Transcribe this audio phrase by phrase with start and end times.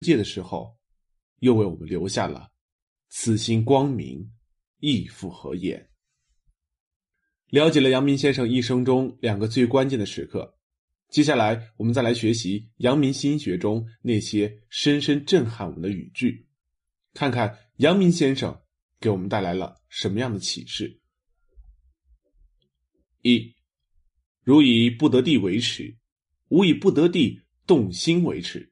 [0.00, 0.76] 界的时候，
[1.38, 2.50] 又为我们留下了
[3.08, 4.30] “此心光明，
[4.78, 5.88] 亦复何言”。
[7.48, 10.58] 了解了阳明先生一生中两个最关键的时刻，
[11.08, 16.46] 接下来我们再来学习阳明心学中那些深深震撼我们的语句，
[17.14, 18.60] 看看阳明先生
[19.00, 21.00] 给我们带来了什么样的启示。
[23.22, 23.54] 一，
[24.42, 25.96] 如以不得地为耻，
[26.48, 28.70] 吾以不得地动心为耻。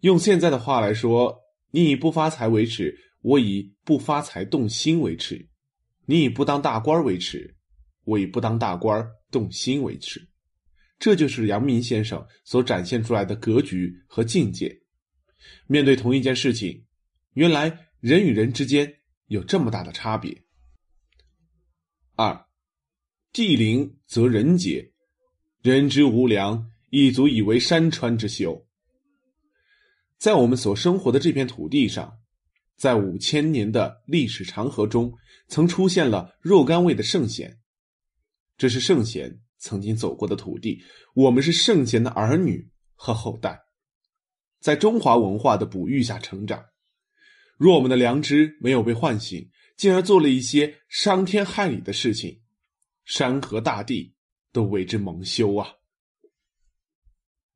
[0.00, 1.40] 用现在的话来说，
[1.70, 5.48] 你以不发财为耻，我以不发财动心为耻。
[6.06, 7.56] 你以不当大官为耻，
[8.04, 10.28] 我以不当大官动心为耻，
[11.00, 14.80] 这就是阳明先生所展现出来的格局和境界。
[15.66, 16.86] 面对同一件事情，
[17.34, 20.44] 原来人与人之间有这么大的差别。
[22.14, 22.46] 二，
[23.32, 24.92] 地灵则人杰，
[25.60, 28.67] 人之无良，亦足以为山川之秀。
[30.18, 32.18] 在我们所生活的这片土地上。
[32.76, 35.12] 在五千年的历史长河中，
[35.48, 37.58] 曾出现了若干位的圣贤，
[38.56, 40.84] 这是圣贤曾经走过的土地。
[41.12, 43.60] 我们是圣贤的儿女和后代，
[44.60, 46.64] 在中华文化的哺育下成长。
[47.56, 52.40] 若我们的良知没有被唤醒，进而做了一些伤天害理的事情，
[53.04, 54.14] 山河大地
[54.52, 55.68] 都为之蒙羞啊！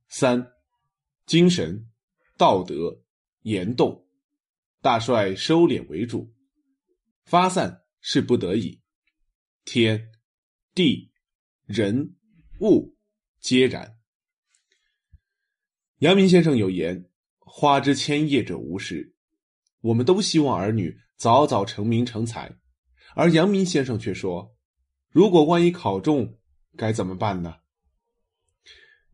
[0.09, 0.45] 三，
[1.27, 1.92] 精神、
[2.37, 3.03] 道德、
[3.43, 4.07] 言动。
[4.81, 6.35] 大帅收敛为主，
[7.25, 8.81] 发散是不得已。
[9.65, 10.11] 天、
[10.75, 11.13] 地、
[11.67, 12.17] 人、
[12.61, 12.97] 物
[13.39, 13.97] 皆然。
[15.99, 19.15] 阳明先生有言：“花之千叶者无实。”
[19.83, 22.57] 我们都希望儿女早早成名成才，
[23.15, 24.57] 而阳明先生却说
[25.11, 26.39] ：“如果万一考中，
[26.77, 27.57] 该怎么办呢？”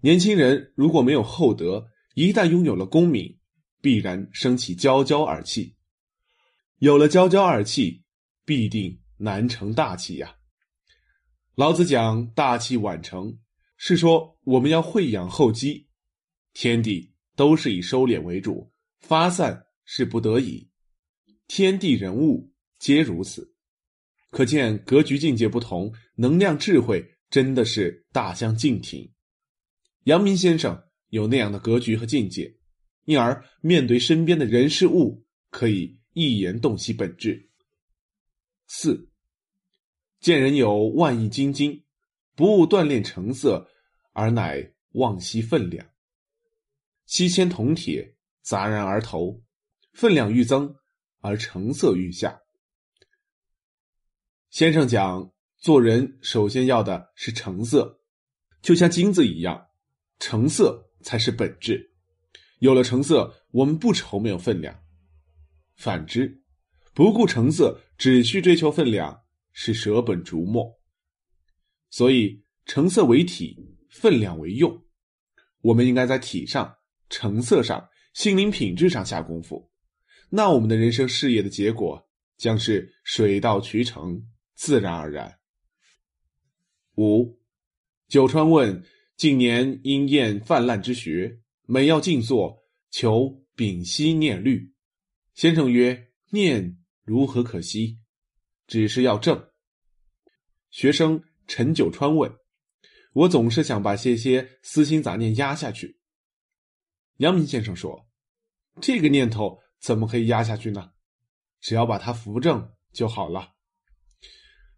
[0.00, 3.38] 年轻人如果没有厚德，一旦拥有了功名。
[3.80, 5.76] 必然生起骄骄二气，
[6.78, 8.02] 有了骄骄二气，
[8.44, 10.34] 必定难成大器呀。
[11.54, 13.38] 老子讲大器晚成，
[13.76, 15.86] 是说我们要会养厚积。
[16.54, 18.68] 天地都是以收敛为主，
[18.98, 20.68] 发散是不得已。
[21.46, 23.54] 天地人物皆如此，
[24.30, 29.08] 可见格局境界不同，能量智慧真的是大相径庭。
[30.02, 32.54] 阳明先生有那样的格局和境界。
[33.04, 37.48] 因而，面对身边的人事物，可以一言洞悉本质。
[38.66, 39.08] 四，
[40.20, 41.84] 见人有万亿金金，
[42.34, 43.66] 不务锻炼成色，
[44.12, 45.88] 而乃忘惜分量。
[47.06, 49.42] 七千铜铁杂然而投，
[49.92, 50.76] 分量愈增，
[51.20, 52.42] 而成色愈下。
[54.50, 58.02] 先生讲，做人首先要的是成色，
[58.60, 59.68] 就像金子一样，
[60.18, 61.92] 成色才是本质。
[62.58, 64.74] 有了成色，我们不愁没有分量；
[65.76, 66.42] 反之，
[66.92, 69.22] 不顾成色，只需追求分量，
[69.52, 70.80] 是舍本逐末。
[71.90, 73.56] 所以，成色为体，
[73.88, 74.84] 分量为用。
[75.60, 76.76] 我们应该在体上、
[77.08, 79.70] 成色上、心灵品质上下功夫，
[80.30, 84.22] 那我们的人生事业的结果将是水到渠成，
[84.54, 85.38] 自然而然。
[86.96, 87.40] 五，
[88.08, 88.84] 九川问：
[89.18, 91.40] 近年因厌泛滥之学。
[91.66, 94.72] 每要静坐，求屏息念虑。
[95.34, 97.98] 先生曰：“念如何可惜？
[98.68, 99.50] 只是要正。”
[100.70, 102.32] 学生陈九川问
[103.12, 105.98] ：“我总是想把些些私心杂念压下去。”
[107.18, 108.08] 阳明先生说
[108.80, 110.92] ：“这个念头怎么可以压下去呢？
[111.60, 113.56] 只要把它扶正就好了。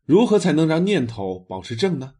[0.06, 2.14] 如何才能让念头保持正呢？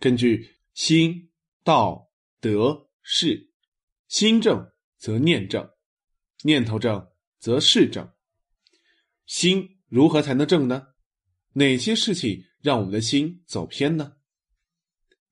[0.00, 1.27] 根据心、
[1.68, 2.08] 道、
[2.40, 3.50] 德、事。”
[4.08, 5.68] 心正则念正，
[6.42, 8.10] 念头正则事正。
[9.26, 10.94] 心如何才能正呢？
[11.52, 14.16] 哪些事情让我们的心走偏呢？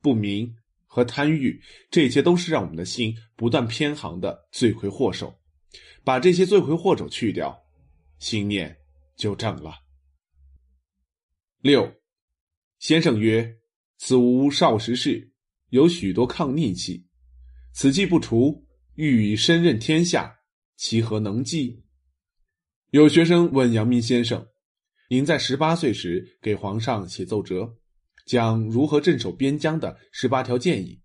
[0.03, 0.55] 不明
[0.85, 5.41] 和贪欲，这些都是让我们的心不断偏航的罪魁祸首。
[6.05, 7.65] 把这些罪魁祸首去掉，
[8.19, 8.79] 心念
[9.17, 9.73] 就正了。
[11.63, 11.91] 六，
[12.79, 13.59] 先生曰
[13.97, 15.33] ：“此无少时事，
[15.71, 17.07] 有许多抗逆气，
[17.73, 18.65] 此气不除。”
[18.97, 20.39] 欲以身任天下，
[20.75, 21.85] 其何能济？
[22.93, 24.47] 有学生问阳明先生
[25.11, 27.77] ：“您在十八岁时给皇上写奏折，
[28.25, 31.03] 讲如何镇守边疆的十八条建议，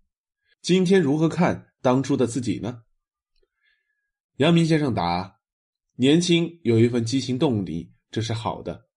[0.62, 2.80] 今天如何看当初的自己呢？”
[4.40, 5.38] 阳明先生答
[5.96, 8.88] ：“年轻有一份激情动力，这是好的，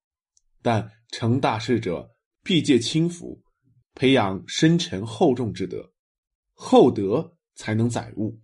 [0.62, 3.44] 但成大事者必借轻浮，
[3.96, 5.92] 培养深沉厚重之德，
[6.54, 8.40] 厚德才能载物。”